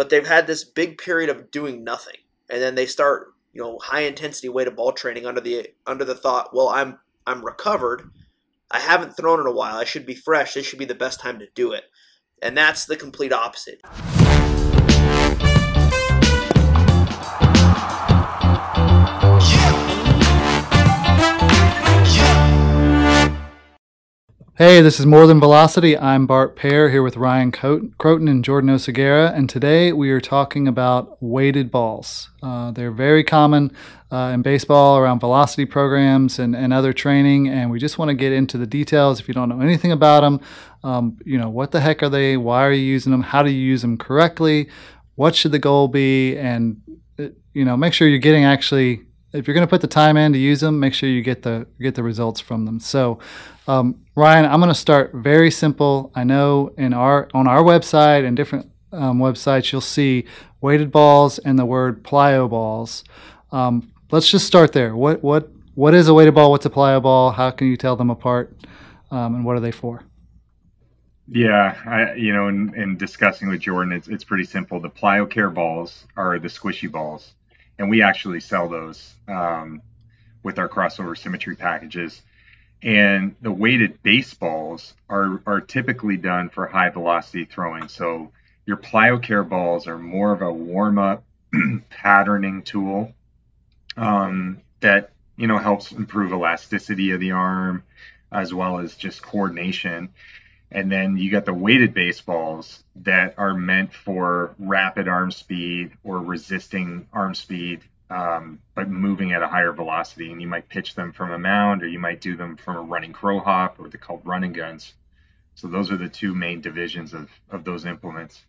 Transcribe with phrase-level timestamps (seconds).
[0.00, 2.16] but they've had this big period of doing nothing,
[2.48, 6.14] and then they start you know high intensity weighted ball training under the under the
[6.14, 8.10] thought, well, I'm I'm recovered.
[8.70, 9.76] I haven't thrown in a while.
[9.76, 10.54] I should be fresh.
[10.54, 11.84] This should be the best time to do it.
[12.40, 13.82] And that's the complete opposite.
[24.60, 25.96] Hey, this is More Than Velocity.
[25.96, 30.68] I'm Bart Pear here with Ryan Crotin and Jordan Oseguera, and today we are talking
[30.68, 32.28] about weighted balls.
[32.42, 33.72] Uh, they're very common
[34.12, 38.14] uh, in baseball around velocity programs and, and other training, and we just want to
[38.14, 39.18] get into the details.
[39.18, 40.40] If you don't know anything about them,
[40.84, 42.36] um, you know, what the heck are they?
[42.36, 43.22] Why are you using them?
[43.22, 44.68] How do you use them correctly?
[45.14, 46.36] What should the goal be?
[46.36, 46.82] And,
[47.18, 50.16] uh, you know, make sure you're getting actually if you're going to put the time
[50.16, 52.80] in to use them, make sure you get the get the results from them.
[52.80, 53.18] So,
[53.70, 56.10] um, Ryan, I'm going to start very simple.
[56.14, 60.24] I know in our on our website and different um, websites you'll see
[60.60, 63.04] weighted balls and the word plyo balls.
[63.52, 64.96] Um, let's just start there.
[64.96, 66.50] What what what is a weighted ball?
[66.50, 67.30] What's a plyo ball?
[67.30, 68.56] How can you tell them apart?
[69.10, 70.02] Um, and what are they for?
[71.28, 74.80] Yeah, I, you know, in, in discussing with Jordan, it's it's pretty simple.
[74.80, 77.34] The plyo care balls are the squishy balls
[77.80, 79.80] and we actually sell those um,
[80.42, 82.20] with our crossover symmetry packages.
[82.82, 87.88] And the weighted baseballs are are typically done for high velocity throwing.
[87.88, 88.32] So
[88.66, 91.24] your PlyoCare balls are more of a warm up
[91.90, 93.12] patterning tool
[93.96, 97.82] um, that you know helps improve elasticity of the arm
[98.32, 100.10] as well as just coordination.
[100.72, 106.18] And then you got the weighted baseballs that are meant for rapid arm speed or
[106.18, 107.80] resisting arm speed,
[108.10, 110.32] um, but moving at a higher velocity.
[110.32, 112.82] And you might pitch them from a mound or you might do them from a
[112.82, 114.94] running crow hop or they're called running guns.
[115.54, 118.42] So those are the two main divisions of, of those implements.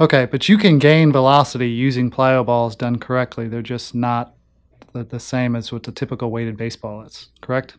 [0.00, 3.48] Okay, but you can gain velocity using plyo balls done correctly.
[3.48, 4.34] They're just not
[4.92, 7.76] the, the same as what the typical weighted baseball is, correct?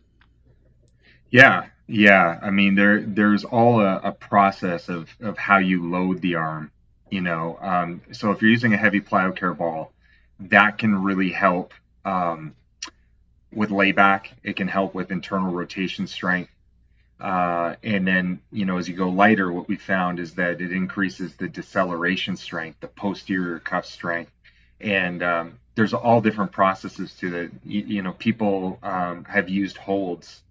[1.30, 6.20] Yeah, yeah, I mean there there's all a, a process of of how you load
[6.20, 6.70] the arm.
[7.10, 9.92] You know, um, so if you're using a heavy plyo ball,
[10.50, 11.72] that can really help
[12.04, 12.54] um,
[13.52, 14.32] with layback.
[14.42, 16.50] It can help with internal rotation strength.
[17.20, 20.72] Uh, and then, you know, as you go lighter, what we found is that it
[20.72, 24.32] increases the deceleration strength, the posterior cuff strength.
[24.80, 27.50] And um, there's all different processes to that.
[27.64, 30.42] You, you know, people um, have used holds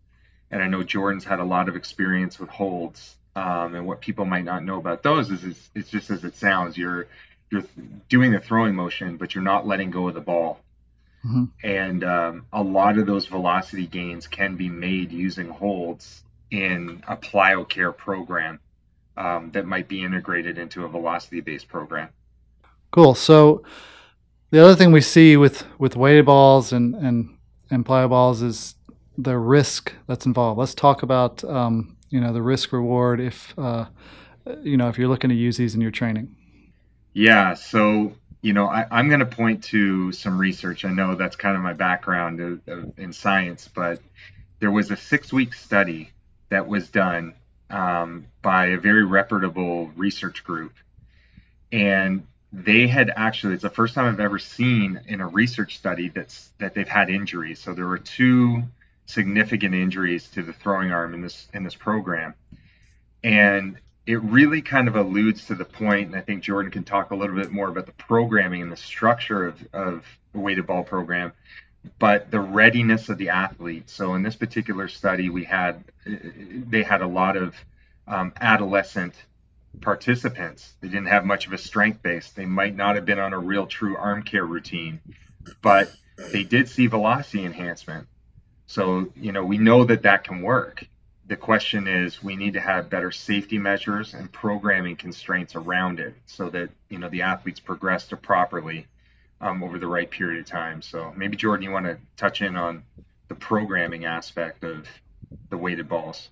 [0.53, 3.15] and I know Jordan's had a lot of experience with holds.
[3.35, 6.35] Um, and what people might not know about those is it's, it's, just as it
[6.35, 6.77] sounds.
[6.77, 7.07] You're
[7.53, 7.63] you're
[8.09, 10.59] doing the throwing motion, but you're not letting go of the ball.
[11.23, 11.43] Mm-hmm.
[11.63, 17.15] And um, a lot of those velocity gains can be made using holds in a
[17.15, 18.59] PlyoCare program
[19.15, 22.09] um, that might be integrated into a velocity-based program.
[22.91, 23.13] Cool.
[23.13, 23.63] So
[24.49, 27.37] the other thing we see with with weighted balls and and
[27.71, 28.75] and plyo balls is
[29.17, 30.59] the risk that's involved.
[30.59, 33.85] Let's talk about um, you know the risk reward if uh,
[34.61, 36.35] you know if you're looking to use these in your training.
[37.13, 40.85] Yeah, so you know I, am going to point to some research.
[40.85, 43.99] I know that's kind of my background of, of, in science, but
[44.59, 46.11] there was a six-week study
[46.49, 47.33] that was done
[47.69, 50.73] um, by a very reputable research group,
[51.71, 56.09] and they had actually it's the first time I've ever seen in a research study
[56.09, 57.59] that's that they've had injuries.
[57.59, 58.63] So there were two
[59.05, 62.33] significant injuries to the throwing arm in this in this program.
[63.23, 67.11] And it really kind of alludes to the point, and I think Jordan can talk
[67.11, 70.83] a little bit more about the programming and the structure of, of the weighted ball
[70.83, 71.31] program,
[71.99, 73.89] but the readiness of the athlete.
[73.89, 77.55] So in this particular study, we had they had a lot of
[78.07, 79.13] um, adolescent
[79.81, 80.73] participants.
[80.81, 82.29] They didn't have much of a strength base.
[82.29, 84.99] They might not have been on a real true arm care routine,
[85.61, 85.91] but
[86.31, 88.07] they did see velocity enhancement.
[88.65, 90.87] So, you know, we know that that can work.
[91.27, 96.15] The question is we need to have better safety measures and programming constraints around it
[96.25, 98.87] so that, you know, the athletes progress to properly
[99.39, 100.81] um, over the right period of time.
[100.81, 102.83] So maybe, Jordan, you want to touch in on
[103.29, 104.87] the programming aspect of
[105.49, 106.29] the weighted balls.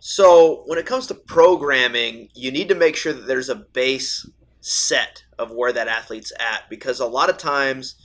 [0.00, 4.28] So, when it comes to programming, you need to make sure that there's a base
[4.60, 7.96] set of where that athlete's at because a lot of times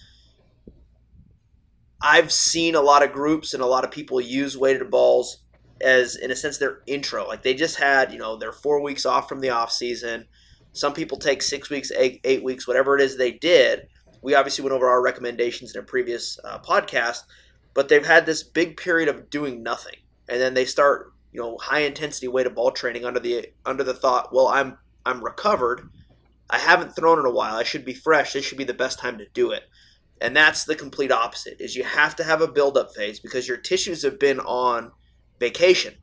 [2.01, 5.44] I've seen a lot of groups and a lot of people use weighted balls
[5.83, 7.27] as, in a sense, their intro.
[7.27, 10.25] Like they just had, you know, their four weeks off from the off season.
[10.71, 13.88] Some people take six weeks, eight, eight weeks, whatever it is they did.
[14.21, 17.24] We obviously went over our recommendations in a previous uh, podcast,
[17.74, 19.97] but they've had this big period of doing nothing,
[20.30, 23.94] and then they start, you know, high intensity weighted ball training under the under the
[23.94, 25.89] thought, well, I'm I'm recovered.
[26.50, 27.56] I haven't thrown in a while.
[27.56, 28.33] I should be fresh.
[28.33, 29.63] This should be the best time to do it.
[30.21, 31.59] And that's the complete opposite.
[31.59, 34.91] Is you have to have a build-up phase because your tissues have been on
[35.44, 35.95] vacation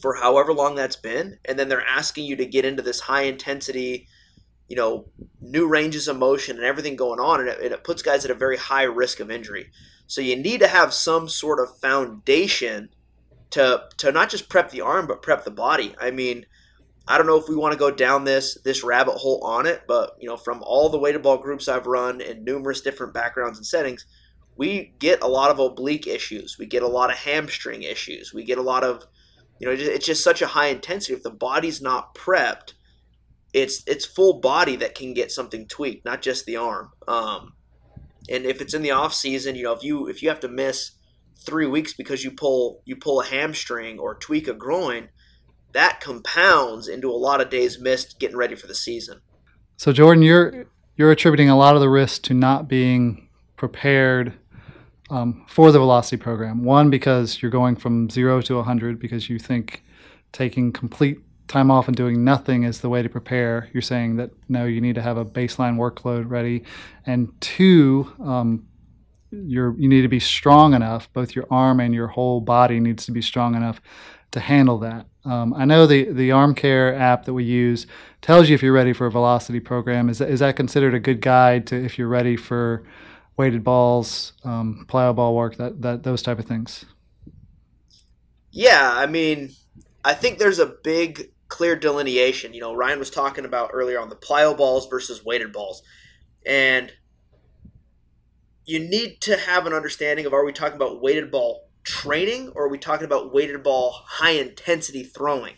[0.00, 3.22] for however long that's been, and then they're asking you to get into this high
[3.22, 4.06] intensity,
[4.68, 5.06] you know,
[5.40, 8.30] new ranges of motion and everything going on, and it, and it puts guys at
[8.30, 9.70] a very high risk of injury.
[10.06, 12.90] So you need to have some sort of foundation
[13.50, 15.94] to to not just prep the arm but prep the body.
[16.00, 16.46] I mean,
[17.06, 19.82] I don't know if we want to go down this this rabbit hole on it,
[19.86, 23.58] but you know, from all the weighted ball groups I've run in numerous different backgrounds
[23.58, 24.06] and settings,
[24.56, 26.56] we get a lot of oblique issues.
[26.58, 28.32] We get a lot of hamstring issues.
[28.34, 29.04] We get a lot of,
[29.58, 31.14] you know, it's just such a high intensity.
[31.14, 32.74] If the body's not prepped,
[33.52, 36.90] it's it's full body that can get something tweaked, not just the arm.
[37.06, 37.54] Um,
[38.28, 40.48] and if it's in the off season, you know, if you if you have to
[40.48, 40.92] miss
[41.44, 45.08] three weeks because you pull you pull a hamstring or tweak a groin,
[45.72, 49.20] that compounds into a lot of days missed getting ready for the season.
[49.76, 50.66] So Jordan, you're
[50.96, 54.34] you're attributing a lot of the risk to not being prepared
[55.12, 56.64] um, for the velocity program.
[56.64, 59.84] One because you're going from zero to 100 because you think
[60.32, 61.18] taking complete
[61.48, 63.68] time off and doing nothing is the way to prepare.
[63.74, 66.64] You're saying that no, you need to have a baseline workload ready,
[67.04, 68.66] and two, um,
[69.30, 71.12] you need to be strong enough.
[71.12, 73.82] Both your arm and your whole body needs to be strong enough
[74.30, 75.06] to handle that.
[75.26, 77.86] Um, I know the the Arm Care app that we use
[78.22, 80.08] tells you if you're ready for a velocity program.
[80.08, 82.82] Is is that considered a good guide to if you're ready for
[83.36, 86.84] weighted balls, um, plyo ball work, that that those type of things?
[88.50, 89.50] Yeah, I mean,
[90.04, 92.54] I think there's a big clear delineation.
[92.54, 95.82] You know, Ryan was talking about earlier on the plyo balls versus weighted balls,
[96.44, 96.92] and
[98.64, 102.66] you need to have an understanding of are we talking about weighted ball training or
[102.66, 105.54] are we talking about weighted ball high intensity throwing?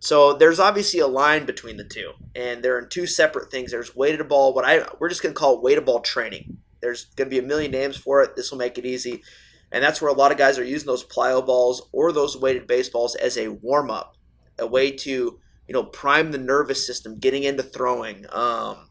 [0.00, 3.70] So there's obviously a line between the two, and they're in two separate things.
[3.70, 6.58] There's weighted ball, what I we're just gonna call weighted ball training.
[6.82, 8.36] There's gonna be a million names for it.
[8.36, 9.22] This will make it easy,
[9.70, 12.66] and that's where a lot of guys are using those plyo balls or those weighted
[12.66, 14.16] baseballs as a warm up,
[14.58, 18.26] a way to you know prime the nervous system, getting into throwing.
[18.30, 18.90] Um,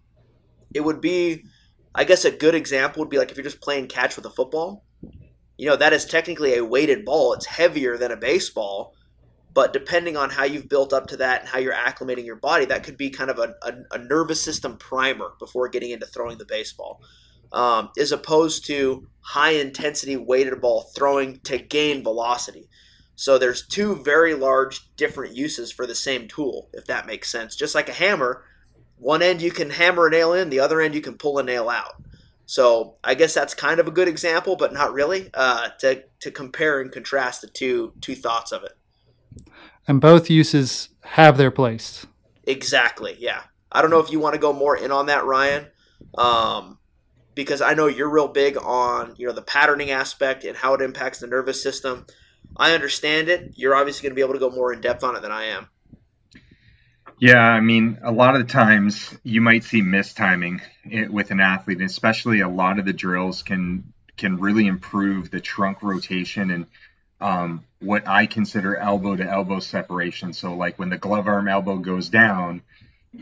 [0.73, 1.43] it would be
[1.93, 4.29] I guess a good example would be like if you're just playing catch with a
[4.29, 4.85] football.
[5.57, 7.33] You know, that is technically a weighted ball.
[7.33, 8.95] It's heavier than a baseball,
[9.53, 12.65] but depending on how you've built up to that and how you're acclimating your body,
[12.65, 16.37] that could be kind of a, a, a nervous system primer before getting into throwing
[16.37, 17.01] the baseball.
[17.53, 22.69] Um, as opposed to high intensity weighted ball throwing to gain velocity.
[23.15, 27.55] So there's two very large different uses for the same tool, if that makes sense.
[27.55, 28.45] Just like a hammer,
[28.97, 31.43] one end you can hammer a nail in, the other end you can pull a
[31.43, 32.01] nail out.
[32.45, 36.31] So I guess that's kind of a good example, but not really uh, to to
[36.31, 38.73] compare and contrast the two two thoughts of it.
[39.87, 42.05] And both uses have their place.
[42.45, 43.15] Exactly.
[43.19, 43.43] Yeah.
[43.71, 45.67] I don't know if you want to go more in on that, Ryan,
[46.17, 46.77] um,
[47.35, 50.81] because I know you're real big on you know the patterning aspect and how it
[50.81, 52.05] impacts the nervous system.
[52.57, 53.53] I understand it.
[53.55, 55.45] You're obviously going to be able to go more in depth on it than I
[55.45, 55.69] am.
[57.19, 60.59] Yeah, I mean, a lot of the times you might see mistiming
[61.09, 65.81] with an athlete, especially a lot of the drills can can really improve the trunk
[65.81, 66.65] rotation and
[67.21, 70.33] um, what I consider elbow to elbow separation.
[70.33, 72.63] So, like when the glove arm elbow goes down,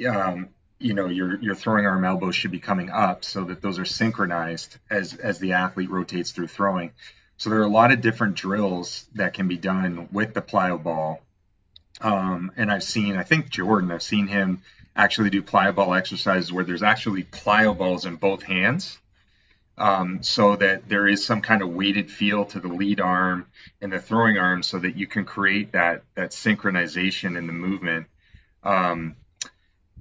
[0.07, 0.49] um,
[0.79, 3.85] you know, your your throwing arm elbow should be coming up so that those are
[3.85, 6.91] synchronized as as the athlete rotates through throwing.
[7.37, 10.81] So there are a lot of different drills that can be done with the plyo
[10.81, 11.21] ball
[12.01, 14.61] um, and I've seen, I think Jordan, I've seen him
[14.95, 18.97] actually do plyo ball exercises where there's actually plyo balls in both hands.
[19.77, 23.45] Um, so that there is some kind of weighted feel to the lead arm
[23.79, 28.07] and the throwing arm so that you can create that that synchronization in the movement.
[28.61, 29.15] Um,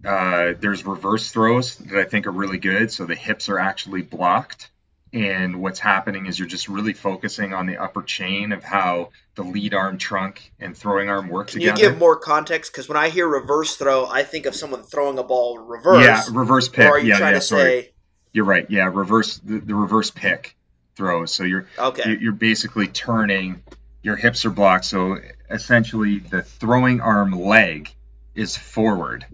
[0.04, 2.90] uh, there's reverse throws that I think are really good.
[2.92, 4.70] So the hips are actually blocked
[5.12, 9.42] and what's happening is you're just really focusing on the upper chain of how the
[9.42, 11.82] lead arm trunk and throwing arm work Can together.
[11.82, 12.72] you give more context?
[12.72, 16.04] Because when I hear reverse throw, I think of someone throwing a ball reverse.
[16.04, 16.86] Yeah, reverse pick.
[16.86, 17.62] Or are you yeah, trying yeah, to sorry.
[17.82, 17.90] say?
[18.32, 18.70] You're right.
[18.70, 20.54] Yeah, reverse the, the reverse pick
[20.94, 21.32] throws.
[21.32, 22.18] So you're Okay.
[22.20, 23.62] you're basically turning.
[24.02, 24.84] Your hips are blocked.
[24.84, 25.16] So
[25.50, 27.90] essentially, the throwing arm leg
[28.34, 29.24] is forward.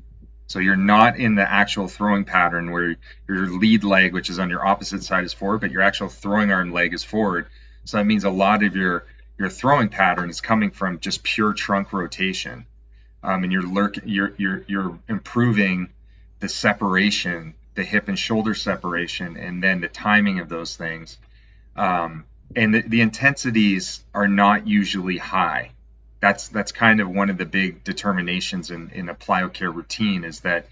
[0.46, 2.96] So you're not in the actual throwing pattern where
[3.28, 6.52] your lead leg, which is on your opposite side, is forward, but your actual throwing
[6.52, 7.46] arm leg is forward.
[7.84, 9.06] So that means a lot of your
[9.38, 12.66] your throwing pattern is coming from just pure trunk rotation,
[13.22, 15.88] um, and you're lurk you're you're you're improving
[16.40, 21.18] the separation, the hip and shoulder separation, and then the timing of those things.
[21.74, 22.24] Um,
[22.54, 25.70] and the, the intensities are not usually high
[26.24, 30.40] that's that's kind of one of the big determinations in, in a plyocare routine is
[30.40, 30.66] that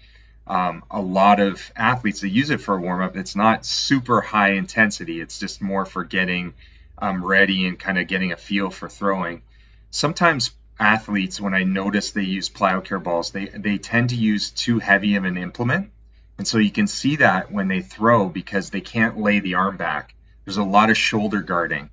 [0.47, 3.15] um, a lot of athletes that use it for a warm up.
[3.15, 5.21] It's not super high intensity.
[5.21, 6.55] It's just more for getting
[6.97, 9.43] um, ready and kind of getting a feel for throwing.
[9.91, 14.79] Sometimes athletes, when I notice they use PlyoCare balls, they they tend to use too
[14.79, 15.91] heavy of an implement,
[16.39, 19.77] and so you can see that when they throw because they can't lay the arm
[19.77, 20.15] back.
[20.45, 21.91] There's a lot of shoulder guarding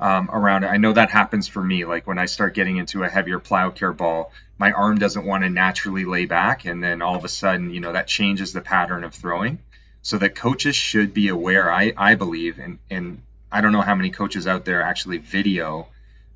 [0.00, 0.68] um, around it.
[0.68, 1.84] I know that happens for me.
[1.84, 5.50] Like when I start getting into a heavier PlyoCare ball, my arm doesn't want to
[5.50, 9.04] naturally lay back, and then all of a sudden, you know, that changes the pattern
[9.04, 9.58] of throwing.
[10.02, 11.72] So that coaches should be aware.
[11.72, 15.88] I I believe, and and I don't know how many coaches out there actually video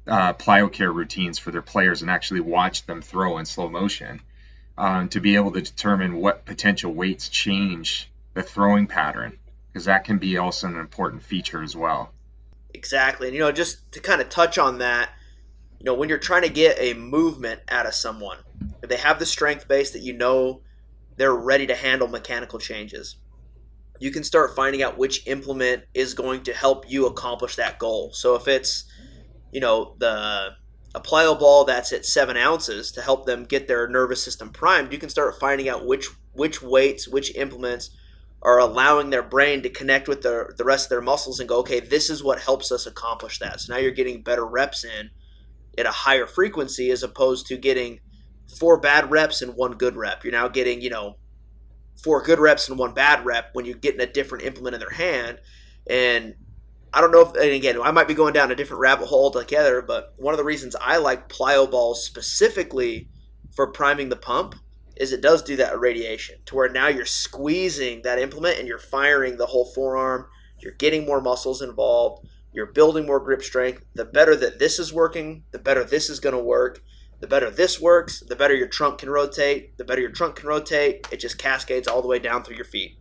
[0.07, 4.21] uh, PlyoCare routines for their players and actually watch them throw in slow motion
[4.77, 9.39] um, to be able to determine what potential weights change the throwing pattern
[9.73, 12.11] because that can be also an important feature as well.
[12.75, 13.29] Exactly.
[13.29, 15.11] And, you know, just to kind of touch on that,
[15.79, 18.39] you know, when you're trying to get a movement out of someone,
[18.83, 20.63] if they have the strength base that you know
[21.17, 23.17] they're ready to handle mechanical changes,
[23.99, 28.13] you can start finding out which implement is going to help you accomplish that goal.
[28.13, 28.85] So if it's,
[29.53, 30.51] you know, the
[30.95, 34.93] a plyo ball that's at seven ounces to help them get their nervous system primed,
[34.93, 37.91] you can start finding out which which weights, which implements
[38.43, 41.59] are allowing their brain to connect with the, the rest of their muscles and go,
[41.59, 43.61] okay, this is what helps us accomplish that.
[43.61, 45.11] So now you're getting better reps in
[45.79, 48.01] at a higher frequency as opposed to getting
[48.59, 50.25] four bad reps and one good rep.
[50.25, 51.19] You're now getting, you know,
[52.03, 54.91] four good reps and one bad rep when you're getting a different implement in their
[54.91, 55.39] hand.
[55.87, 56.35] And
[56.93, 59.25] I don't know if, and again, I might be going down a different rabbit hole
[59.25, 63.09] altogether, but one of the reasons I like plyo balls specifically
[63.55, 64.57] for priming the pump
[65.03, 68.79] is it does do that irradiation to where now you're squeezing that implement and you're
[68.79, 70.29] firing the whole forearm.
[70.61, 72.29] You're getting more muscles involved.
[72.53, 73.85] You're building more grip strength.
[73.95, 76.81] The better that this is working, the better this is going to work.
[77.19, 79.77] The better this works, the better your trunk can rotate.
[79.77, 82.65] The better your trunk can rotate, it just cascades all the way down through your
[82.65, 82.97] feet.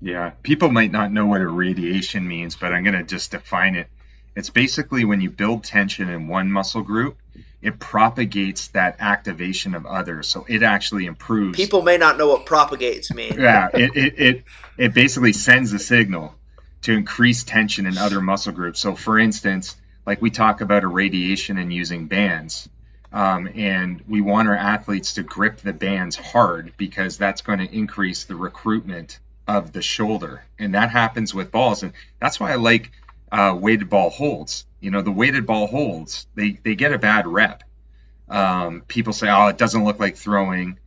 [0.00, 3.88] Yeah, people might not know what irradiation means, but I'm going to just define it.
[4.36, 7.18] It's basically when you build tension in one muscle group,
[7.64, 10.28] it propagates that activation of others.
[10.28, 11.56] So it actually improves.
[11.56, 13.36] People may not know what propagates means.
[13.36, 14.44] yeah, it, it, it,
[14.76, 16.34] it basically sends a signal
[16.82, 18.80] to increase tension in other muscle groups.
[18.80, 22.68] So, for instance, like we talk about irradiation and using bands.
[23.14, 27.74] Um, and we want our athletes to grip the bands hard because that's going to
[27.74, 30.44] increase the recruitment of the shoulder.
[30.58, 31.82] And that happens with balls.
[31.82, 32.90] And that's why I like
[33.34, 34.64] uh, weighted ball holds.
[34.80, 37.64] You know, the weighted ball holds, they, they get a bad rep.
[38.28, 40.78] Um, people say, oh, it doesn't look like throwing.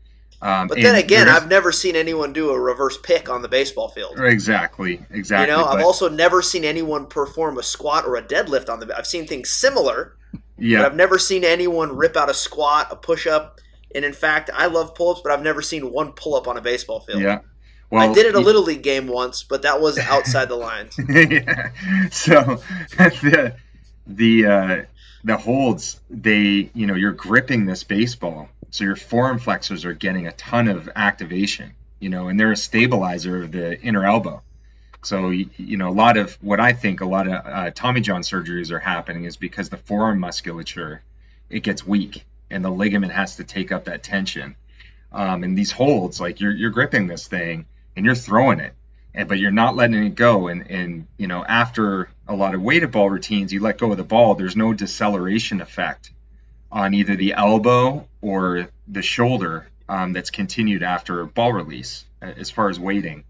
[0.42, 3.90] Um, but then again, I've never seen anyone do a reverse pick on the baseball
[3.90, 4.20] field.
[4.20, 5.52] Exactly, exactly.
[5.52, 8.96] You know, I've also never seen anyone perform a squat or a deadlift on the.
[8.96, 10.16] I've seen things similar.
[10.60, 10.80] Yeah.
[10.80, 13.60] But I've never seen anyone rip out a squat, a push up,
[13.96, 16.58] and in fact, I love pull ups, but I've never seen one pull up on
[16.58, 17.22] a baseball field.
[17.22, 17.40] Yeah.
[17.90, 21.00] Well, I did it a little league game once, but that was outside the lines.
[21.10, 21.72] yeah.
[22.12, 22.62] So
[22.98, 23.56] the
[24.06, 24.84] the uh,
[25.24, 30.28] the holds, they you know you're gripping this baseball, so your forearm flexors are getting
[30.28, 31.74] a ton of activation.
[32.00, 34.44] You know, and they're a stabilizer of the inner elbow.
[35.04, 38.22] So you know a lot of what I think a lot of uh, Tommy John
[38.22, 41.02] surgeries are happening is because the forearm musculature
[41.50, 44.56] it gets weak and the ligament has to take up that tension.
[45.14, 47.66] Um, and these holds, like you're you're gripping this thing
[47.98, 48.74] and you're throwing it,
[49.14, 50.48] and but you're not letting it go.
[50.48, 53.98] And and you know after a lot of weighted ball routines, you let go of
[53.98, 54.36] the ball.
[54.36, 56.12] There's no deceleration effect
[56.72, 62.70] on either the elbow or the shoulder um, that's continued after ball release as far
[62.70, 63.24] as weighting.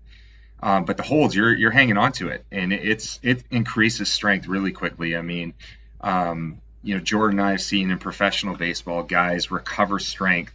[0.61, 4.47] Um, but the holds, you're you're hanging on to it, and it's it increases strength
[4.47, 5.15] really quickly.
[5.15, 5.53] I mean,
[6.01, 10.53] um, you know, Jordan and I have seen in professional baseball guys recover strength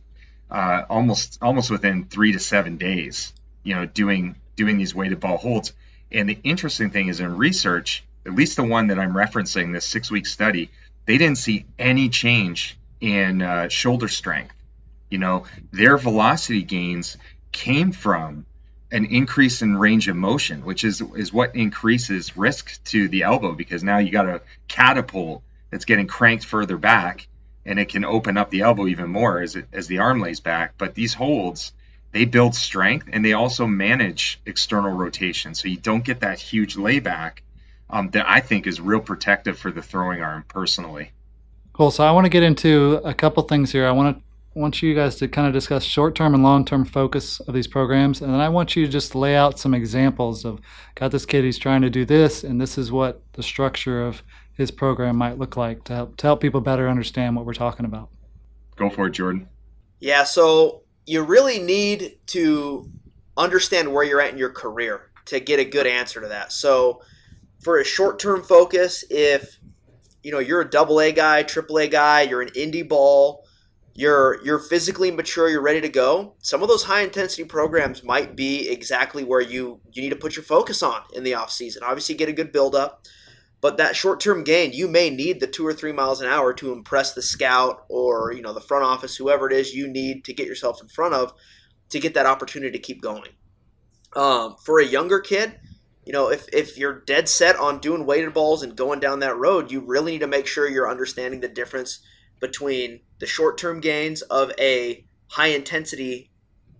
[0.50, 5.36] uh, almost almost within three to seven days you know, doing doing these weighted ball
[5.36, 5.72] holds.
[6.10, 9.86] And the interesting thing is in research, at least the one that I'm referencing, this
[9.86, 10.70] six week study,
[11.06, 14.54] they didn't see any change in uh, shoulder strength.
[15.10, 17.16] You know, their velocity gains
[17.50, 18.46] came from
[18.90, 23.52] an increase in range of motion, which is is what increases risk to the elbow
[23.52, 27.26] because now you got a catapult that's getting cranked further back,
[27.64, 30.40] and it can open up the elbow even more as it, as the arm lays
[30.40, 30.74] back.
[30.76, 31.72] But these holds
[32.12, 35.54] they build strength and they also manage external rotation.
[35.54, 37.42] So you don't get that huge layback
[37.90, 41.10] um, that I think is real protective for the throwing arm personally.
[41.72, 41.90] Cool.
[41.90, 43.86] So I want to get into a couple things here.
[43.86, 44.22] I want to
[44.54, 48.32] want you guys to kind of discuss short-term and long-term focus of these programs, and
[48.32, 50.60] then I want you to just lay out some examples of
[50.94, 54.22] got this kid he's trying to do this, and this is what the structure of
[54.52, 57.86] his program might look like to help to help people better understand what we're talking
[57.86, 58.10] about.
[58.76, 59.48] Go for it, Jordan.
[60.00, 60.24] Yeah.
[60.24, 62.90] So you really need to
[63.36, 66.52] understand where you're at in your career to get a good answer to that.
[66.52, 67.02] So,
[67.60, 69.58] for a short term focus, if
[70.22, 73.46] you know you're a double A guy, triple A guy, you're an indie ball,
[73.94, 76.34] you're you're physically mature, you're ready to go.
[76.38, 80.36] Some of those high intensity programs might be exactly where you you need to put
[80.36, 81.82] your focus on in the off season.
[81.84, 83.06] Obviously, get a good build up,
[83.62, 86.52] but that short term gain, you may need the two or three miles an hour
[86.54, 90.24] to impress the scout or you know the front office, whoever it is you need
[90.24, 91.32] to get yourself in front of
[91.88, 93.30] to get that opportunity to keep going.
[94.14, 95.58] Um, for a younger kid,
[96.04, 99.38] you know, if, if you're dead set on doing weighted balls and going down that
[99.38, 102.00] road, you really need to make sure you're understanding the difference
[102.40, 106.30] between the short term gains of a high intensity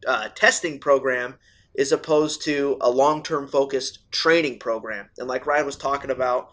[0.07, 1.37] uh, testing program
[1.79, 5.09] as opposed to a long term focused training program.
[5.17, 6.51] And like Ryan was talking about,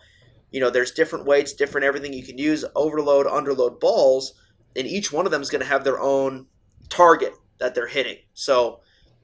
[0.51, 4.33] you know, there's different weights, different everything you can use, overload, underload balls,
[4.75, 6.47] and each one of them is going to have their own
[6.89, 8.17] target that they're hitting.
[8.33, 8.79] So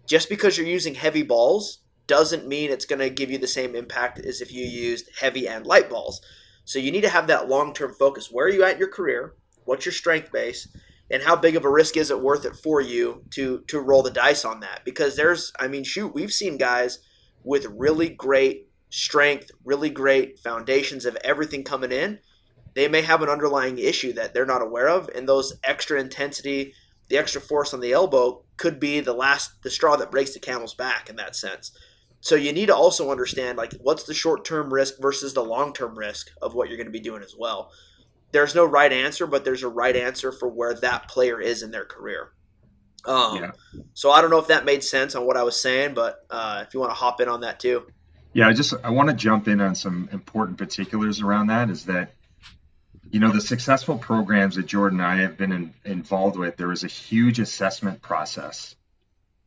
[0.07, 3.75] just because you're using heavy balls doesn't mean it's going to give you the same
[3.75, 6.21] impact as if you used heavy and light balls.
[6.63, 8.29] So you need to have that long term focus.
[8.31, 9.35] Where are you at in your career?
[9.65, 10.67] What's your strength base?
[11.09, 14.01] And how big of a risk is it worth it for you to to roll
[14.01, 14.83] the dice on that?
[14.83, 16.99] Because there's, I mean, shoot, we've seen guys
[17.43, 22.17] with really great strength, really great foundations of everything coming in.
[22.75, 26.73] They may have an underlying issue that they're not aware of, and those extra intensity,
[27.09, 30.39] the extra force on the elbow could be the last the straw that breaks the
[30.39, 31.77] camel's back in that sense.
[32.21, 36.31] So you need to also understand like what's the short-term risk versus the long-term risk
[36.41, 37.71] of what you're going to be doing as well.
[38.31, 41.71] There's no right answer, but there's a right answer for where that player is in
[41.71, 42.31] their career.
[43.05, 43.51] Um, yeah.
[43.93, 46.63] So I don't know if that made sense on what I was saying, but uh,
[46.65, 47.85] if you want to hop in on that too.
[48.35, 51.69] Yeah, I just I want to jump in on some important particulars around that.
[51.69, 52.11] Is that
[53.09, 56.73] you know, the successful programs that Jordan and I have been in, involved with, there
[56.73, 58.75] is a huge assessment process,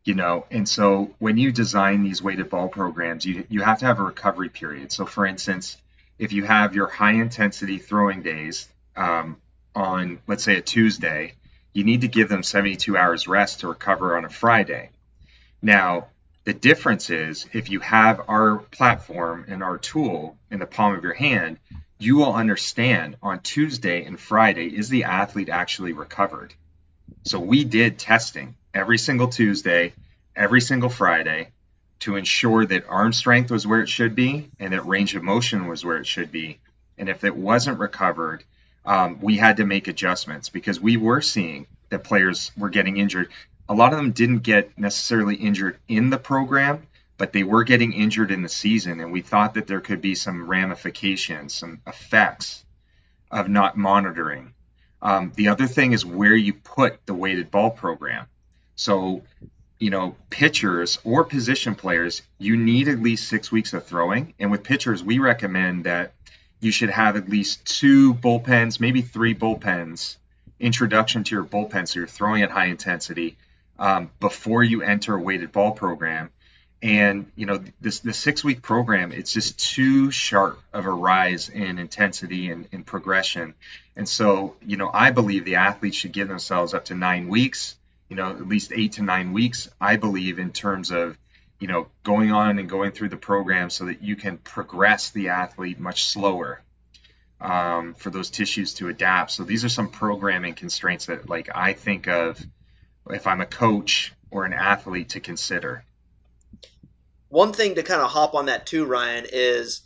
[0.04, 3.84] you know, and so when you design these weighted ball programs, you, you have to
[3.84, 4.90] have a recovery period.
[4.90, 5.76] So, for instance,
[6.18, 9.36] if you have your high intensity throwing days um,
[9.74, 11.34] on, let's say, a Tuesday,
[11.74, 14.88] you need to give them 72 hours rest to recover on a Friday.
[15.60, 16.06] Now,
[16.48, 21.04] the difference is if you have our platform and our tool in the palm of
[21.04, 21.58] your hand,
[21.98, 26.54] you will understand on Tuesday and Friday is the athlete actually recovered.
[27.24, 29.92] So we did testing every single Tuesday,
[30.34, 31.50] every single Friday
[31.98, 35.66] to ensure that arm strength was where it should be and that range of motion
[35.66, 36.60] was where it should be.
[36.96, 38.42] And if it wasn't recovered,
[38.86, 43.28] um, we had to make adjustments because we were seeing that players were getting injured.
[43.68, 46.86] A lot of them didn't get necessarily injured in the program,
[47.18, 50.14] but they were getting injured in the season, and we thought that there could be
[50.14, 52.64] some ramifications, some effects
[53.30, 54.54] of not monitoring.
[55.02, 58.26] Um, the other thing is where you put the weighted ball program.
[58.76, 59.22] So,
[59.78, 64.34] you know, pitchers or position players, you need at least six weeks of throwing.
[64.38, 66.14] And with pitchers, we recommend that
[66.60, 70.16] you should have at least two bullpens, maybe three bullpens,
[70.58, 71.86] introduction to your bullpen.
[71.86, 73.36] So you're throwing at high intensity
[73.78, 76.30] um, before you enter a weighted ball program.
[76.80, 81.48] And you know this the six week program it's just too sharp of a rise
[81.48, 83.54] in intensity and, and progression.
[83.96, 87.74] And so you know i believe the athletes should give themselves up to nine weeks
[88.08, 91.18] you know at least eight to nine weeks i believe in terms of
[91.58, 95.30] you know going on and going through the program so that you can progress the
[95.30, 96.62] athlete much slower
[97.40, 99.30] um, for those tissues to adapt.
[99.30, 102.40] So these are some programming constraints that like i think of
[103.10, 105.84] if i'm a coach or an athlete to consider
[107.28, 109.82] one thing to kind of hop on that too, Ryan, is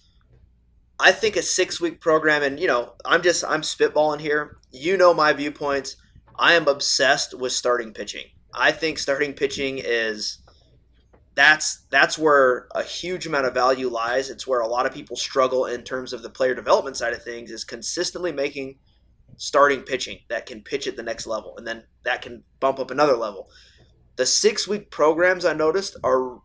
[0.99, 4.59] I think a six week program, and you know, I'm just I'm spitballing here.
[4.71, 5.97] You know my viewpoints.
[6.39, 8.25] I am obsessed with starting pitching.
[8.55, 10.39] I think starting pitching is
[11.35, 14.31] that's that's where a huge amount of value lies.
[14.31, 17.23] It's where a lot of people struggle in terms of the player development side of
[17.23, 18.77] things is consistently making
[19.37, 22.91] starting pitching that can pitch at the next level and then that can bump up
[22.91, 23.49] another level.
[24.17, 26.41] The 6 week programs I noticed are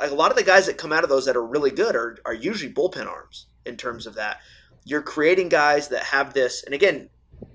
[0.00, 1.94] like a lot of the guys that come out of those that are really good
[1.94, 4.38] are, are usually bullpen arms in terms of that.
[4.84, 7.10] You're creating guys that have this, and again,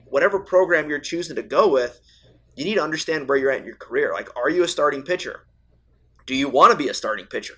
[0.06, 2.00] whatever program you're choosing to go with,
[2.56, 4.14] you need to understand where you're at in your career.
[4.14, 5.48] Like, are you a starting pitcher?
[6.26, 7.56] Do you want to be a starting pitcher?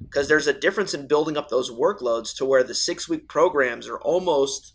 [0.00, 3.88] Because there's a difference in building up those workloads to where the six week programs
[3.88, 4.74] are almost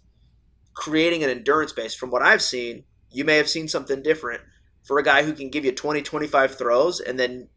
[0.74, 1.96] creating an endurance base.
[1.96, 4.42] From what I've seen, you may have seen something different
[4.84, 7.48] for a guy who can give you 20, 25 throws and then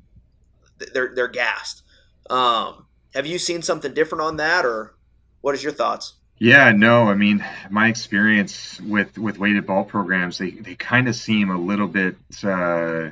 [0.93, 1.83] they're, they're gassed.
[2.29, 4.95] Um, have you seen something different on that, or
[5.41, 6.15] what is your thoughts?
[6.39, 11.17] Yeah, no, I mean, my experience with with weighted ball programs, they they kind of
[11.17, 13.11] seem a little bit uh,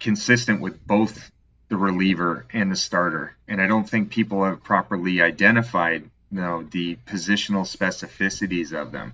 [0.00, 1.30] consistent with both
[1.68, 3.36] the reliever and the starter.
[3.48, 9.12] And I don't think people have properly identified you know, the positional specificities of them.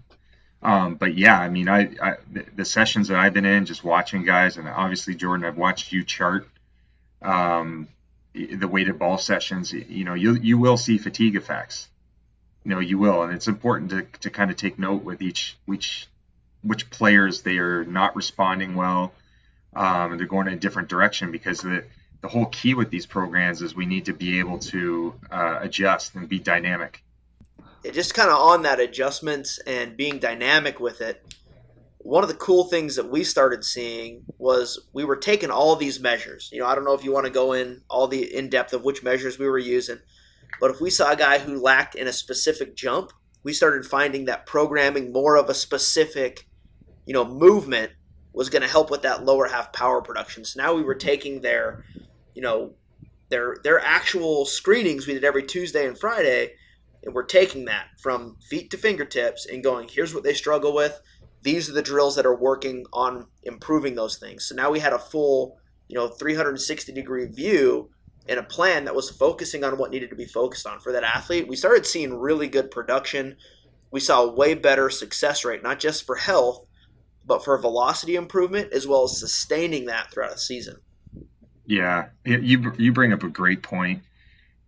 [0.62, 2.16] Um, but yeah, I mean, I, I,
[2.54, 6.02] the sessions that I've been in, just watching guys, and obviously Jordan, I've watched you
[6.02, 6.48] chart
[7.20, 7.88] um,
[8.32, 9.70] the weighted ball sessions.
[9.72, 11.88] You know, you you will see fatigue effects.
[12.64, 15.58] You know, you will, and it's important to, to kind of take note with each
[15.66, 16.08] which
[16.62, 19.12] which players they are not responding well,
[19.74, 21.84] um, they're going in a different direction because the
[22.22, 26.14] the whole key with these programs is we need to be able to uh, adjust
[26.14, 27.02] and be dynamic.
[27.82, 31.34] It just kind of on that adjustments and being dynamic with it.
[31.98, 36.00] One of the cool things that we started seeing was we were taking all these
[36.00, 36.48] measures.
[36.52, 38.72] You know, I don't know if you want to go in all the in depth
[38.72, 39.98] of which measures we were using,
[40.60, 43.12] but if we saw a guy who lacked in a specific jump,
[43.42, 46.46] we started finding that programming more of a specific,
[47.06, 47.92] you know, movement
[48.32, 50.44] was going to help with that lower half power production.
[50.44, 51.84] So now we were taking their
[52.34, 52.72] you know,
[53.28, 56.54] their their actual screenings we did every Tuesday and Friday,
[57.02, 61.00] and we're taking that from feet to fingertips and going, here's what they struggle with.
[61.42, 64.46] These are the drills that are working on improving those things.
[64.46, 65.56] So now we had a full,
[65.88, 67.90] you know, 360 degree view
[68.28, 71.04] and a plan that was focusing on what needed to be focused on for that
[71.04, 71.48] athlete.
[71.48, 73.36] We started seeing really good production.
[73.90, 76.66] We saw a way better success rate, not just for health,
[77.24, 80.76] but for velocity improvement as well as sustaining that throughout a season.
[81.66, 84.02] Yeah, you you bring up a great point.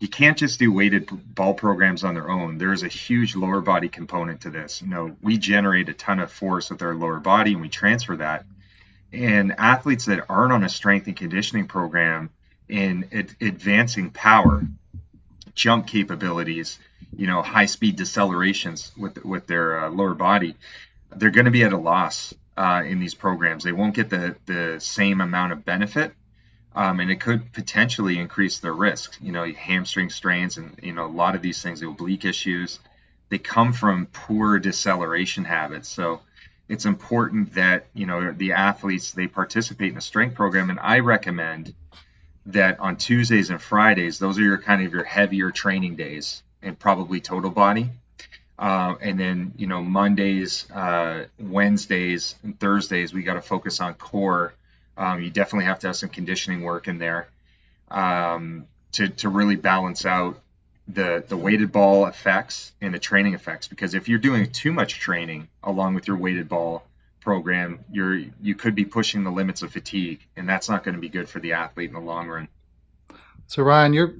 [0.03, 2.59] You can't just do weighted ball programs on their own.
[2.59, 4.83] There is a huge lower body component to this.
[4.83, 8.17] You know, we generate a ton of force with our lower body, and we transfer
[8.17, 8.45] that.
[9.13, 12.31] And athletes that aren't on a strength and conditioning program
[12.69, 14.65] in ad- advancing power,
[15.55, 16.81] jump capabilities,
[17.17, 20.57] you know, high speed decelerations with with their uh, lower body,
[21.15, 23.63] they're going to be at a loss uh, in these programs.
[23.63, 26.13] They won't get the the same amount of benefit
[26.75, 29.19] um, and it could potentially increase their risk.
[29.21, 32.79] You know, hamstring strains and you know a lot of these things, oblique issues,
[33.29, 35.89] they come from poor deceleration habits.
[35.89, 36.21] So
[36.69, 41.01] it's important that you know the athletes they participate in a strength program, and I
[41.01, 41.75] recommend
[42.47, 46.79] that on Tuesdays and Fridays, those are your kind of your heavier training days, and
[46.79, 47.91] probably total body.
[48.59, 53.95] Uh, and then you know Mondays, uh, Wednesdays, and Thursdays we got to focus on
[53.95, 54.55] core
[54.97, 57.29] um, you definitely have to have some conditioning work in there
[57.91, 60.39] um, to, to really balance out
[60.89, 63.69] the the weighted ball effects and the training effects.
[63.69, 66.85] Because if you're doing too much training along with your weighted ball
[67.21, 71.01] program, you're you could be pushing the limits of fatigue, and that's not going to
[71.01, 72.49] be good for the athlete in the long run.
[73.47, 74.15] So Ryan, you're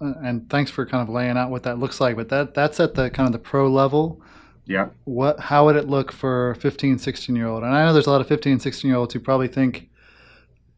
[0.00, 2.94] and thanks for kind of laying out what that looks like, but that that's at
[2.94, 4.20] the kind of the pro level.
[4.66, 4.88] Yeah.
[5.04, 7.62] What how would it look for 15, 16 year old?
[7.62, 9.88] And I know there's a lot of 15, 16 year olds who probably think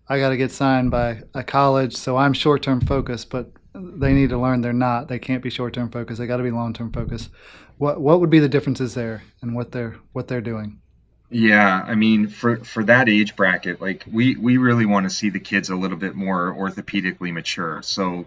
[0.09, 4.13] I got to get signed by a college, so I'm short term focused, but they
[4.13, 5.09] need to learn they're not.
[5.09, 6.19] They can't be short term focused.
[6.19, 7.31] They got to be long term focused.
[7.79, 10.81] What what would be the differences there and what they're what they're doing?
[11.29, 15.31] Yeah, I mean, for for that age bracket, like we we really want to see
[15.31, 17.83] the kids a little bit more orthopedically mature.
[17.83, 18.27] So,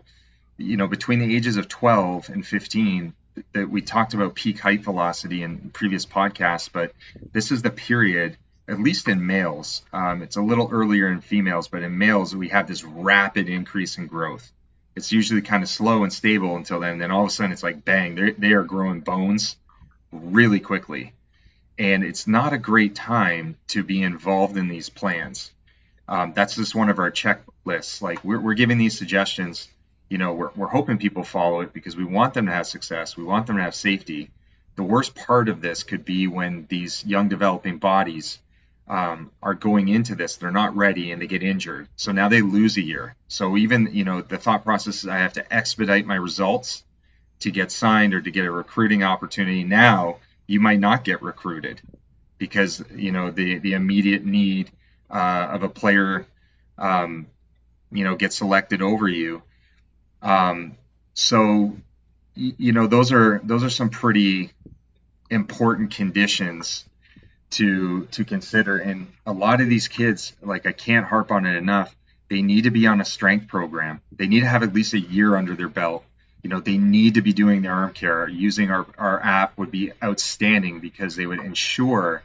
[0.58, 3.14] you know, between the ages of 12 and 15,
[3.54, 6.94] that we talked about peak height velocity in previous podcasts, but
[7.32, 8.38] this is the period
[8.70, 9.82] at least in males.
[9.92, 13.98] Um, it's a little earlier in females, but in males, we have this rapid increase
[13.98, 14.52] in growth.
[14.96, 17.00] It's usually kind of slow and stable until then.
[17.00, 19.56] Then all of a sudden, it's like bang, they are growing bones
[20.12, 21.14] really quickly.
[21.80, 25.52] And it's not a great time to be involved in these plans.
[26.08, 28.02] Um, that's just one of our checklists.
[28.02, 29.68] Like we're, we're giving these suggestions.
[30.10, 33.18] You know, we're, we're hoping people follow it because we want them to have success.
[33.18, 34.30] We want them to have safety.
[34.76, 38.40] The worst part of this could be when these young developing bodies
[38.90, 41.88] um, are going into this, they're not ready and they get injured.
[41.96, 43.16] So now they lose a year.
[43.28, 46.84] So even, you know, the thought process is I have to expedite my results
[47.42, 49.64] to get signed or to get a recruiting opportunity.
[49.64, 51.80] Now you might not get recruited
[52.40, 54.72] because, you know, the, the immediate need
[55.10, 56.26] uh, of a player,
[56.80, 57.28] um,
[57.92, 59.44] you know, gets selected over you.
[60.24, 60.78] Um,
[61.14, 61.78] so,
[62.34, 64.52] you know, those are, those are some pretty
[65.30, 66.86] important conditions
[67.52, 68.78] to to consider.
[68.78, 71.96] And a lot of these kids like i can't harp on it enough.
[72.30, 74.02] They need to be on a strength program.
[74.12, 76.04] They need to have at least a year under their belt.
[76.44, 78.28] You know they need to be doing their arm care.
[78.28, 82.24] Using our, our app would be outstanding because they would ensure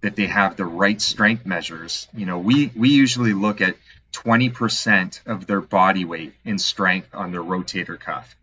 [0.00, 2.08] that they have the right strength measures.
[2.14, 3.76] You know we we usually look at
[4.12, 8.34] 20% of their body weight in strength on their rotator cuff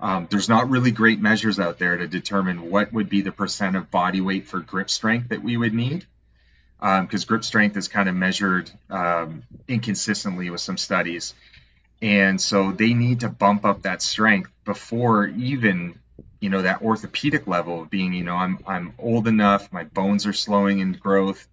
[0.00, 3.76] um, there's not really great measures out there to determine what would be the percent
[3.76, 6.06] of body weight for grip strength that we would need.
[6.78, 11.34] because um, grip strength is kind of measured um, inconsistently with some studies.
[12.00, 15.98] And so they need to bump up that strength before even,
[16.38, 20.26] you know, that orthopedic level of being, you know, I'm, I'm old enough, my bones
[20.26, 21.48] are slowing in growth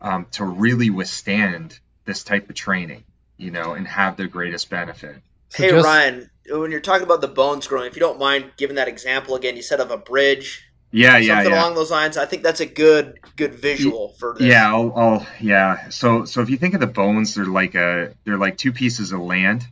[0.00, 3.04] um, to really withstand this type of training,
[3.36, 5.22] you know, and have the greatest benefit.
[5.48, 5.84] So hey, just...
[5.84, 9.34] Ryan, when you're talking about the bones growing, if you don't mind giving that example
[9.34, 11.60] again, you said of a bridge yeah, yeah, something yeah.
[11.60, 12.16] along those lines.
[12.16, 14.46] I think that's a good good visual for this.
[14.46, 15.88] Yeah, I'll, I'll, yeah.
[15.88, 19.12] So so if you think of the bones, they're like a they're like two pieces
[19.12, 19.66] of land,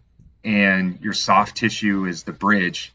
[0.45, 2.93] and your soft tissue is the bridge.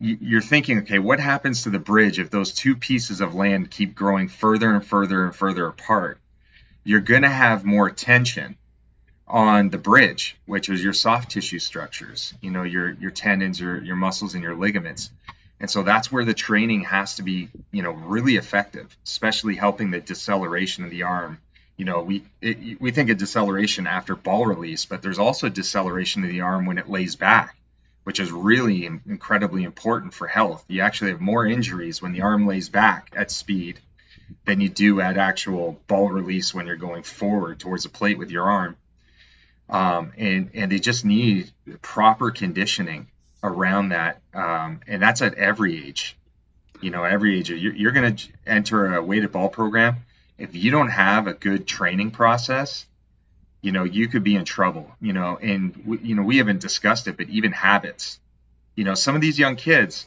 [0.00, 3.94] You're thinking, okay, what happens to the bridge if those two pieces of land keep
[3.94, 6.18] growing further and further and further apart?
[6.82, 8.56] You're going to have more tension
[9.26, 12.34] on the bridge, which is your soft tissue structures.
[12.40, 15.10] You know, your your tendons, your your muscles, and your ligaments
[15.62, 19.92] and so that's where the training has to be, you know, really effective, especially helping
[19.92, 21.38] the deceleration of the arm.
[21.76, 26.24] You know, we it, we think of deceleration after ball release, but there's also deceleration
[26.24, 27.56] of the arm when it lays back,
[28.02, 30.64] which is really incredibly important for health.
[30.66, 33.78] You actually have more injuries when the arm lays back at speed
[34.44, 38.32] than you do at actual ball release when you're going forward towards a plate with
[38.32, 38.76] your arm.
[39.68, 43.08] Um, and and they just need proper conditioning
[43.42, 46.16] around that, um, and that's at every age.
[46.80, 47.50] You know, every age.
[47.50, 49.96] You're, you're going to enter a weighted ball program.
[50.38, 52.86] If you don't have a good training process,
[53.60, 54.90] you know, you could be in trouble.
[55.00, 58.18] You know, and we, you know we haven't discussed it, but even habits.
[58.74, 60.06] You know, some of these young kids,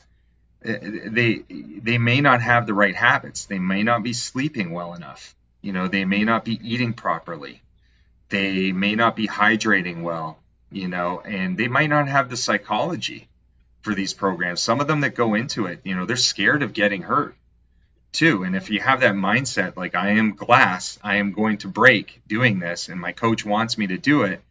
[0.63, 3.45] eh, they they may not have the right habits.
[3.45, 5.35] They may not be sleeping well enough.
[5.61, 7.61] You know, they may not be eating properly.
[8.35, 10.39] They may not be hydrating well
[10.75, 13.29] you know, and they might not have the psychology
[13.81, 14.61] for these programs.
[14.61, 17.35] Some of them that go into it, you know, they're scared of getting hurt
[18.11, 18.43] too.
[18.43, 22.21] And if you have that mindset, like I am glass, I am going to break
[22.27, 24.41] doing this, and my coach wants me to do it,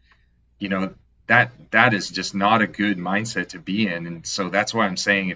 [0.57, 0.93] you know,
[1.27, 4.07] that that is just not a good mindset to be in.
[4.07, 5.35] And so that's why I'm saying,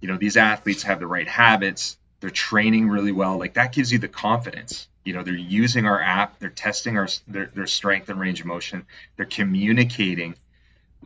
[0.00, 3.92] you know, these athletes have the right habits, they're training really well, like that gives
[3.92, 8.08] you the confidence you know they're using our app they're testing our their, their strength
[8.10, 10.34] and range of motion they're communicating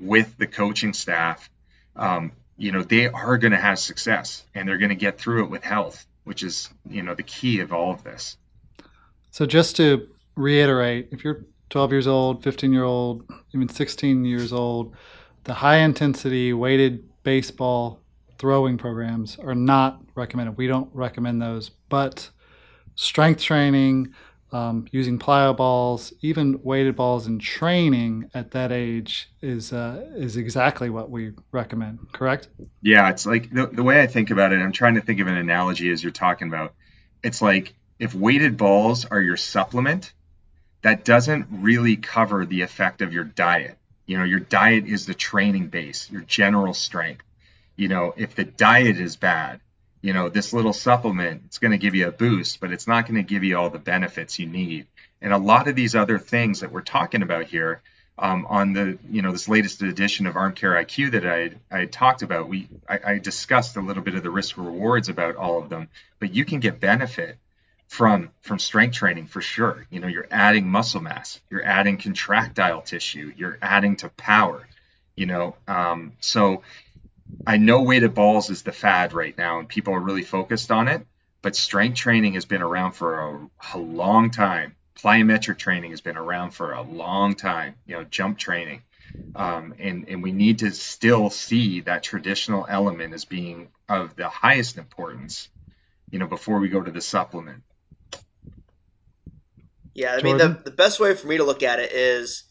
[0.01, 1.49] with the coaching staff
[1.97, 5.45] um, you know they are going to have success and they're going to get through
[5.45, 8.37] it with health which is you know the key of all of this.
[9.31, 14.53] So just to reiterate if you're 12 years old 15 year old even 16 years
[14.53, 14.95] old
[15.45, 18.01] the high intensity weighted baseball
[18.39, 20.57] throwing programs are not recommended.
[20.57, 22.31] We don't recommend those but
[22.95, 24.15] strength training,
[24.53, 30.37] um, using plyo balls, even weighted balls in training at that age is uh, is
[30.37, 32.13] exactly what we recommend.
[32.13, 32.49] Correct?
[32.83, 34.61] Yeah, it's like the, the way I think about it.
[34.61, 36.75] I'm trying to think of an analogy as you're talking about.
[37.23, 40.13] It's like if weighted balls are your supplement,
[40.83, 43.79] that doesn't really cover the effect of your diet.
[44.05, 47.25] You know, your diet is the training base, your general strength.
[47.77, 49.61] You know, if the diet is bad,
[50.03, 53.07] you know, this little supplement, it's going to give you a boost, but it's not
[53.07, 54.87] going to give you all the benefits you need.
[55.21, 57.81] And a lot of these other things that we're talking about here
[58.19, 61.87] um, on the, you know, this latest edition of Arm Care IQ that I, I
[61.87, 65.59] talked about, we, I, I discussed a little bit of the risk rewards about all
[65.59, 65.89] of them,
[66.19, 67.39] but you can get benefit
[67.93, 69.87] from from strength training for sure.
[69.91, 74.67] You know, you're adding muscle mass, you're adding contractile tissue, you're adding to power.
[75.15, 76.63] You know, um, so
[77.47, 80.89] I know weighted balls is the fad right now, and people are really focused on
[80.89, 81.07] it.
[81.43, 84.77] But strength training has been around for a, a long time.
[84.95, 87.75] Plyometric training has been around for a long time.
[87.85, 88.83] You know, jump training,
[89.35, 94.29] um, and and we need to still see that traditional element as being of the
[94.29, 95.49] highest importance.
[96.11, 97.65] You know, before we go to the supplement.
[99.95, 100.25] Yeah, I Jordan?
[100.25, 102.45] mean the the best way for me to look at it is,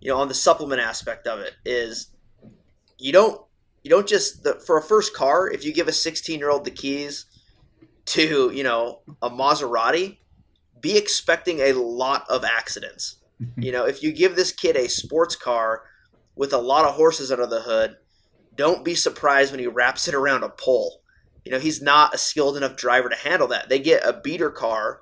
[0.00, 2.08] you know, on the supplement aspect of it is,
[2.98, 3.40] you don't
[3.82, 6.64] you don't just the, for a first car if you give a 16 year old
[6.64, 7.26] the keys
[8.04, 10.18] to you know a maserati
[10.80, 13.16] be expecting a lot of accidents.
[13.56, 15.82] You know if you give this kid a sports car
[16.36, 17.96] with a lot of horses under the hood
[18.54, 21.02] don't be surprised when he wraps it around a pole.
[21.44, 23.68] You know he's not a skilled enough driver to handle that.
[23.68, 25.00] They get a beater car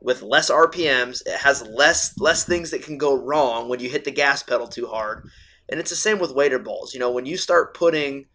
[0.00, 4.04] with less rpms it has less less things that can go wrong when you hit
[4.04, 5.28] the gas pedal too hard
[5.70, 6.92] and it's the same with weighted balls.
[6.92, 8.26] You know, when you start putting,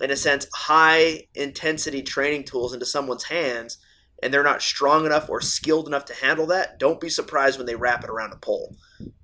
[0.00, 3.78] in a sense, high intensity training tools into someone's hands
[4.22, 7.66] and they're not strong enough or skilled enough to handle that, don't be surprised when
[7.66, 8.76] they wrap it around a pole.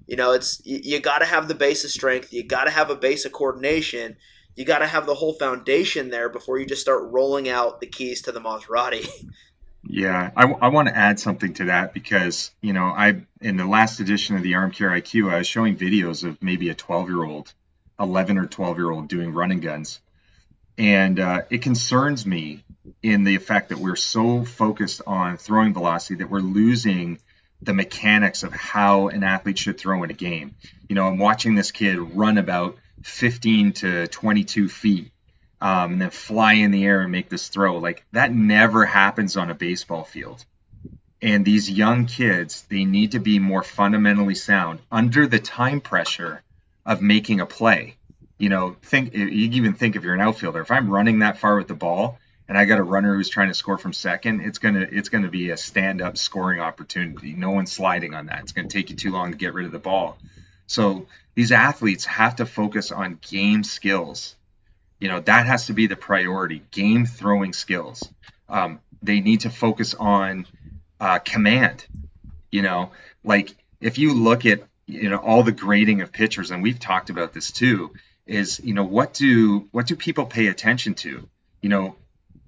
[0.07, 2.71] You know, it's you, you got to have the base of strength, you got to
[2.71, 4.17] have a base of coordination,
[4.55, 7.87] you got to have the whole foundation there before you just start rolling out the
[7.87, 9.09] keys to the Maserati.
[9.89, 13.67] Yeah, I, I want to add something to that because you know I in the
[13.67, 17.09] last edition of the Arm Care IQ I was showing videos of maybe a 12
[17.09, 17.53] year old,
[18.01, 20.01] 11 or 12 year old doing running guns,
[20.77, 22.65] and uh, it concerns me
[23.03, 27.19] in the effect that we're so focused on throwing velocity that we're losing
[27.63, 30.55] the mechanics of how an athlete should throw in a game.
[30.89, 35.11] You know, I'm watching this kid run about 15 to 22 feet
[35.61, 37.79] um, and then fly in the air and make this throw.
[37.79, 40.45] Like that never happens on a baseball field.
[41.23, 46.43] And these young kids, they need to be more fundamentally sound under the time pressure
[46.85, 47.97] of making a play.
[48.39, 51.57] You know, think you even think if you're an outfielder, if I'm running that far
[51.57, 54.59] with the ball and I got a runner who's trying to score from second, it's
[54.59, 57.33] gonna it's gonna be a stand up scoring opportunity.
[57.33, 58.41] No one's sliding on that.
[58.41, 60.19] It's gonna take you too long to get rid of the ball.
[60.67, 64.37] So these athletes have to focus on game skills
[64.99, 68.09] you know, that has to be the priority game throwing skills.
[68.49, 70.47] Um, they need to focus on
[71.01, 71.87] uh, command.
[72.51, 72.93] You know,
[73.25, 77.11] like if you look at, you know, all the grading of pitchers, and we've talked
[77.11, 77.93] about this too,
[78.27, 81.29] is, you know, what do what do people pay attention to?
[81.61, 81.97] You know,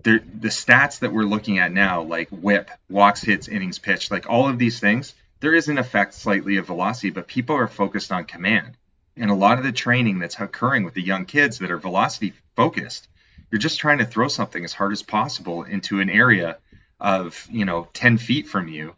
[0.03, 4.29] the the stats that we're looking at now, like whip, walks, hits, innings pitched, like
[4.31, 8.11] all of these things, there is an effect slightly of velocity, but people are focused
[8.11, 8.77] on command
[9.21, 12.33] and a lot of the training that's occurring with the young kids that are velocity
[12.57, 13.09] focused
[13.51, 16.59] you're just trying to throw something as hard as possible into an area
[17.01, 18.95] of you know 10 feet from you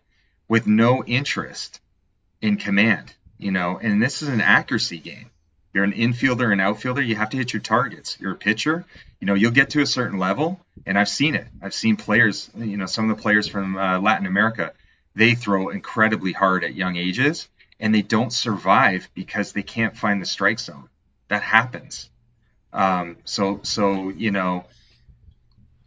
[0.48, 1.80] with no interest
[2.40, 3.78] in command you know?
[3.80, 5.30] And this is an accuracy game.
[5.72, 8.18] You're an infielder and outfielder you have to hit your targets.
[8.20, 8.84] You're a pitcher
[9.20, 11.46] you know you'll get to a certain level and i've seen it.
[11.62, 14.72] I've seen players you know some of the players from uh, latin america
[15.14, 17.48] they throw incredibly hard at young ages
[17.80, 20.88] and they don't survive because they can't find the strike zone.
[21.28, 22.10] That happens.
[22.72, 24.66] Um, so so you know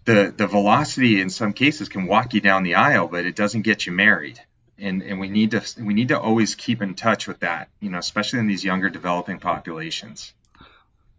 [0.05, 3.61] the the velocity in some cases can walk you down the aisle, but it doesn't
[3.61, 4.41] get you married.
[4.77, 7.89] And and we need to we need to always keep in touch with that, you
[7.89, 10.33] know, especially in these younger developing populations.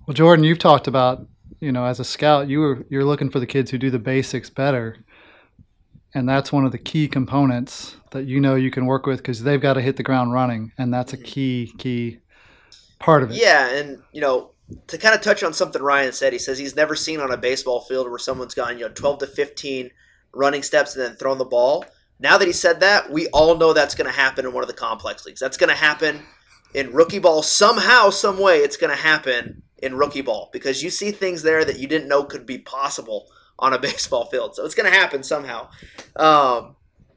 [0.07, 1.27] Well, Jordan, you've talked about,
[1.61, 3.99] you know, as a scout, you were you're looking for the kids who do the
[3.99, 4.99] basics better
[6.15, 9.43] and that's one of the key components that you know you can work with because
[9.43, 11.27] they've got to hit the ground running, and that's a mm-hmm.
[11.27, 12.19] key key
[12.99, 13.37] part of it.
[13.37, 14.53] Yeah, and you know
[14.87, 17.37] to kind of touch on something Ryan said, he says he's never seen on a
[17.37, 19.91] baseball field where someone's gone you know twelve to fifteen
[20.33, 21.85] running steps and then thrown the ball.
[22.21, 24.69] Now that he said that, we all know that's going to happen in one of
[24.69, 25.41] the complex leagues.
[25.41, 26.23] That's going to happen
[26.73, 28.59] in rookie ball somehow, some way.
[28.59, 32.09] It's going to happen in rookie ball because you see things there that you didn't
[32.09, 33.27] know could be possible
[33.59, 34.55] on a baseball field.
[34.55, 35.71] So it's going to happen somehow.
[36.17, 36.77] Um,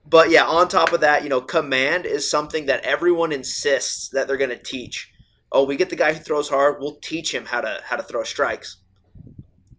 [0.10, 4.28] but yeah, on top of that, you know, command is something that everyone insists that
[4.28, 5.12] they're going to teach.
[5.52, 6.78] Oh, we get the guy who throws hard.
[6.80, 8.78] We'll teach him how to how to throw strikes.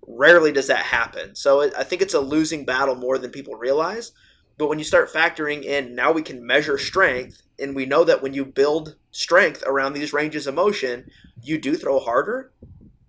[0.07, 1.35] Rarely does that happen.
[1.35, 4.13] So it, I think it's a losing battle more than people realize.
[4.57, 8.23] But when you start factoring in, now we can measure strength, and we know that
[8.23, 11.09] when you build strength around these ranges of motion,
[11.43, 12.51] you do throw harder.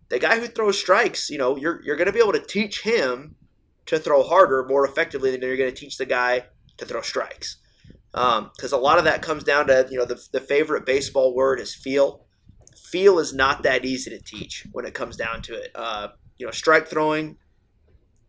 [0.09, 2.81] The guy who throws strikes, you know, you're you're going to be able to teach
[2.81, 3.35] him
[3.89, 6.45] to throw harder more effectively than you're going to teach the guy
[6.77, 7.57] to throw strikes.
[8.11, 11.35] Because um, a lot of that comes down to, you know, the, the favorite baseball
[11.35, 12.25] word is feel.
[12.91, 15.71] Feel is not that easy to teach when it comes down to it.
[15.75, 17.37] Uh, you know, strike throwing,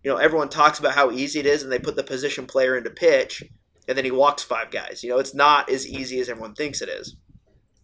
[0.02, 2.76] you know, everyone talks about how easy it is and they put the position player
[2.76, 3.42] into pitch
[3.88, 5.02] and then he walks five guys.
[5.02, 7.16] You know, it's not as easy as everyone thinks it is.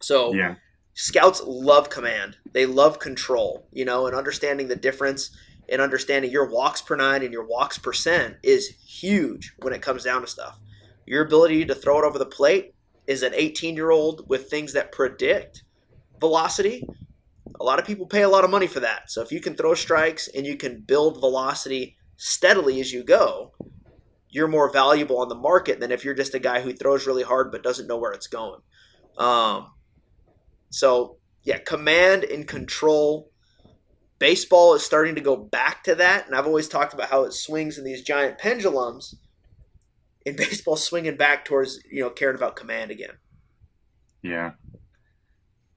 [0.00, 0.56] So, yeah.
[0.94, 2.36] scouts love command.
[2.52, 5.36] They love control, you know, and understanding the difference
[5.68, 10.04] and understanding your walks per nine and your walks percent is huge when it comes
[10.04, 10.58] down to stuff.
[11.06, 12.74] Your ability to throw it over the plate
[13.06, 15.62] is an 18 year old with things that predict
[16.20, 16.86] velocity.
[17.60, 19.10] A lot of people pay a lot of money for that.
[19.10, 23.52] So if you can throw strikes and you can build velocity steadily as you go,
[24.28, 27.22] you're more valuable on the market than if you're just a guy who throws really
[27.22, 28.60] hard but doesn't know where it's going.
[29.16, 29.72] Um,
[30.70, 33.30] so yeah, command and control
[34.18, 37.32] baseball is starting to go back to that, and I've always talked about how it
[37.32, 39.14] swings in these giant pendulums.
[40.24, 43.16] And baseball swinging back towards you know caring about command again.
[44.22, 44.52] Yeah.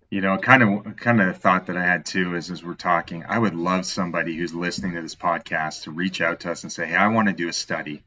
[0.09, 2.73] You know, kind of kind of the thought that I had too is as we're
[2.73, 6.63] talking, I would love somebody who's listening to this podcast to reach out to us
[6.63, 8.01] and say, "Hey, I want to do a study,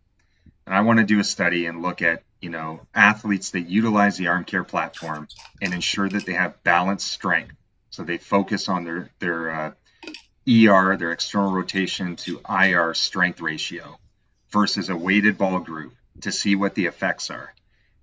[0.67, 4.17] and I want to do a study and look at you know athletes that utilize
[4.17, 5.29] the arm care platform
[5.61, 7.55] and ensure that they have balanced strength,
[7.91, 9.71] so they focus on their their uh,
[10.49, 13.99] ER, their external rotation to IR strength ratio,
[14.51, 17.55] versus a weighted ball group to see what the effects are.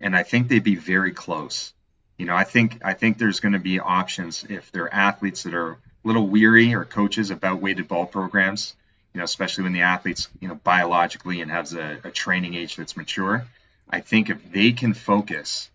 [0.02, 1.74] And I think they'd be very close.
[2.18, 5.54] You know, I think I think there's going to be options if they're athletes that
[5.54, 8.76] are a little weary or coaches about weighted ball programs.
[9.14, 12.76] you know, especially when the athlete's, you know, biologically and has a, a training age
[12.76, 13.46] that's mature.
[13.90, 15.70] I think if they can focus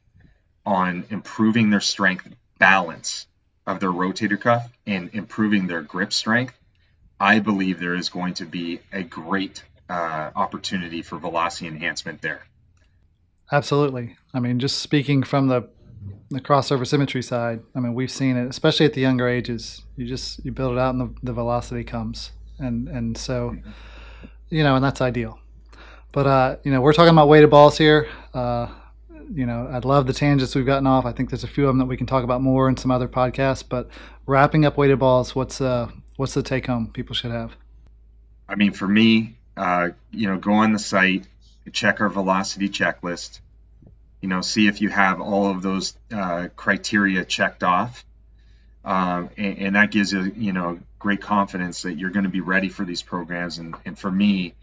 [0.65, 3.27] on improving their strength balance
[3.67, 6.55] of their rotator cuff and improving their grip strength,
[7.19, 12.47] I believe there is going to be a great uh, opportunity for velocity enhancement there.
[13.53, 14.17] Absolutely.
[14.33, 15.69] I mean, just speaking from the
[16.31, 19.83] the crossover symmetry side, I mean, we've seen it, especially at the younger ages.
[19.97, 23.57] You just you build it out, and the, the velocity comes, and and so,
[24.49, 25.39] you know, and that's ideal.
[26.13, 28.09] But uh, you know, we're talking about weighted balls here.
[28.33, 28.69] Uh,
[29.33, 31.05] you know, I'd love the tangents we've gotten off.
[31.05, 32.91] I think there's a few of them that we can talk about more in some
[32.91, 33.65] other podcasts.
[33.67, 33.89] But
[34.27, 37.57] wrapping up weighted balls, what's uh, what's the take home people should have?
[38.49, 41.27] I mean, for me, uh, you know, go on the site,
[41.73, 43.41] check our velocity checklist.
[44.21, 48.05] You know, see if you have all of those uh, criteria checked off,
[48.85, 52.41] um, and, and, that gives you, you know, great confidence that you're going to be
[52.41, 53.59] ready for these programs.
[53.59, 54.55] And, and for me,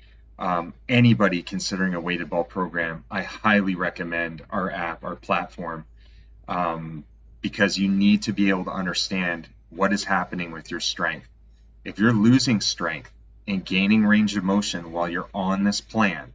[0.42, 5.86] um, anybody considering a weighted ball program, I highly recommend our app, our platform,
[6.48, 7.04] um,
[7.42, 11.28] because you need to be able to understand what is happening with your strength.
[11.86, 13.12] If you're losing strength
[13.48, 16.34] and gaining range of motion while you're on this plan,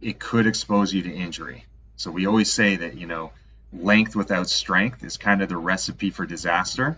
[0.00, 1.64] it could expose you to injury.
[1.96, 3.32] So we always say that, you know,
[3.72, 6.96] length without strength is kind of the recipe for disaster.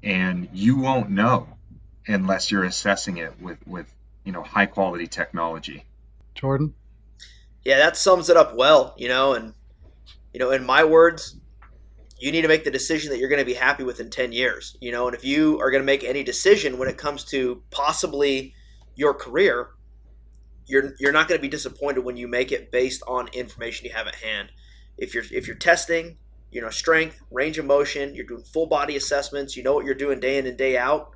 [0.00, 1.48] And you won't know
[2.06, 3.92] unless you're assessing it with, with
[4.24, 5.84] you know high quality technology.
[6.34, 6.74] Jordan.
[7.64, 8.94] Yeah, that sums it up well.
[8.96, 9.54] You know, and
[10.32, 11.36] you know, in my words,
[12.18, 14.32] you need to make the decision that you're going to be happy with in 10
[14.32, 14.76] years.
[14.80, 17.62] You know, and if you are going to make any decision when it comes to
[17.70, 18.54] possibly
[18.94, 19.70] your career,
[20.66, 23.92] you're you're not going to be disappointed when you make it based on information you
[23.92, 24.50] have at hand.
[24.96, 26.16] If you're if you're testing,
[26.50, 29.94] you know, strength, range of motion, you're doing full body assessments, you know what you're
[29.94, 31.10] doing day in and day out,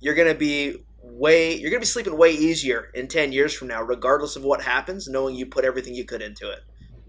[0.00, 3.54] you're going to be way you're going to be sleeping way easier in 10 years
[3.54, 6.60] from now regardless of what happens knowing you put everything you could into it.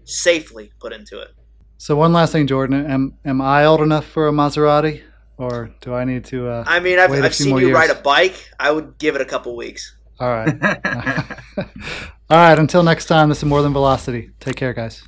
[0.04, 1.28] Safely put into it.
[1.78, 2.86] So one last thing jordan.
[2.86, 5.02] Am, am i old enough for a maserati?
[5.36, 7.74] Or do i need to uh, i mean i've, I've seen you years?
[7.74, 8.50] ride a bike.
[8.58, 9.96] I would give it a couple weeks.
[10.18, 10.54] All right.
[12.30, 14.30] All right until next time this is more than velocity.
[14.40, 15.02] Take care guys